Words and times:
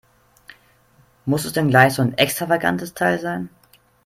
Muss 1.27 1.45
es 1.45 1.53
denn 1.53 1.67
gleich 1.69 1.93
so 1.93 2.01
ein 2.01 2.17
extravagantes 2.17 2.95
Teil 2.95 3.19
sein? 3.19 3.51